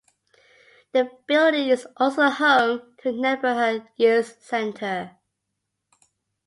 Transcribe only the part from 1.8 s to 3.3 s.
also home to a